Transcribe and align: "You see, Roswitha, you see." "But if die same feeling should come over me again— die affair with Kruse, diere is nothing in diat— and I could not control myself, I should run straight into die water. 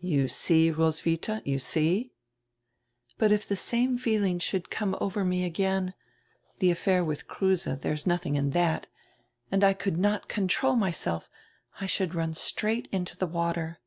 "You 0.00 0.28
see, 0.28 0.70
Roswitha, 0.70 1.42
you 1.44 1.58
see." 1.58 2.12
"But 3.18 3.32
if 3.32 3.48
die 3.48 3.56
same 3.56 3.98
feeling 3.98 4.38
should 4.38 4.70
come 4.70 4.96
over 5.00 5.24
me 5.24 5.44
again— 5.44 5.94
die 6.60 6.68
affair 6.68 7.02
with 7.04 7.26
Kruse, 7.26 7.64
diere 7.64 7.92
is 7.94 8.06
nothing 8.06 8.36
in 8.36 8.52
diat— 8.52 8.84
and 9.50 9.64
I 9.64 9.72
could 9.72 9.96
not 9.98 10.28
control 10.28 10.76
myself, 10.76 11.28
I 11.80 11.86
should 11.86 12.14
run 12.14 12.32
straight 12.34 12.86
into 12.92 13.16
die 13.16 13.26
water. 13.26 13.80